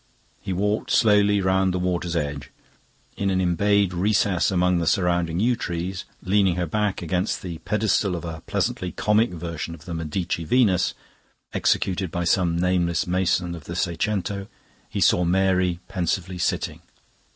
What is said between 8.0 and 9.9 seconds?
of a pleasantly comic version of